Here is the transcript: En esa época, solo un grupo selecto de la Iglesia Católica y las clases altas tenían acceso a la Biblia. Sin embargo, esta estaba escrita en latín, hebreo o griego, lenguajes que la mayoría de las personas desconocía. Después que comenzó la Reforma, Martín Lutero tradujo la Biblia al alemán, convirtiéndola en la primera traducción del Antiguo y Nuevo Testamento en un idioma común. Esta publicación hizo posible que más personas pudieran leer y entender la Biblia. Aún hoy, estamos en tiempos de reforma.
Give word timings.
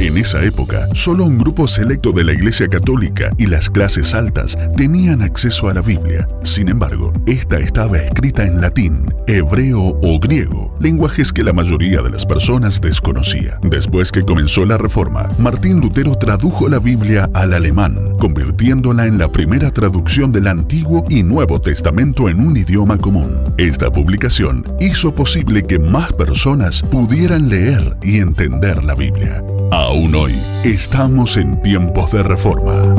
En 0.00 0.16
esa 0.16 0.44
época, 0.44 0.88
solo 0.94 1.24
un 1.24 1.38
grupo 1.38 1.66
selecto 1.66 2.12
de 2.12 2.22
la 2.22 2.32
Iglesia 2.32 2.68
Católica 2.68 3.32
y 3.36 3.46
las 3.46 3.68
clases 3.68 4.14
altas 4.14 4.56
tenían 4.76 5.22
acceso 5.22 5.68
a 5.68 5.74
la 5.74 5.82
Biblia. 5.82 6.28
Sin 6.44 6.68
embargo, 6.68 7.12
esta 7.26 7.58
estaba 7.58 7.98
escrita 7.98 8.44
en 8.44 8.60
latín, 8.60 9.12
hebreo 9.26 9.98
o 10.00 10.20
griego, 10.20 10.76
lenguajes 10.78 11.32
que 11.32 11.42
la 11.42 11.52
mayoría 11.52 12.00
de 12.00 12.10
las 12.10 12.24
personas 12.24 12.80
desconocía. 12.80 13.58
Después 13.62 14.12
que 14.12 14.22
comenzó 14.22 14.64
la 14.64 14.78
Reforma, 14.78 15.30
Martín 15.36 15.80
Lutero 15.80 16.14
tradujo 16.14 16.68
la 16.68 16.78
Biblia 16.78 17.28
al 17.34 17.52
alemán, 17.52 18.16
convirtiéndola 18.20 19.04
en 19.06 19.18
la 19.18 19.32
primera 19.32 19.72
traducción 19.72 20.30
del 20.30 20.46
Antiguo 20.46 21.04
y 21.10 21.24
Nuevo 21.24 21.60
Testamento 21.60 22.28
en 22.28 22.38
un 22.38 22.56
idioma 22.56 22.98
común. 22.98 23.52
Esta 23.58 23.90
publicación 23.90 24.64
hizo 24.78 25.12
posible 25.12 25.64
que 25.64 25.80
más 25.80 26.12
personas 26.12 26.82
pudieran 26.82 27.48
leer 27.48 27.96
y 28.00 28.18
entender 28.18 28.84
la 28.84 28.94
Biblia. 28.94 29.42
Aún 29.88 30.14
hoy, 30.14 30.38
estamos 30.64 31.38
en 31.38 31.62
tiempos 31.62 32.12
de 32.12 32.22
reforma. 32.22 32.94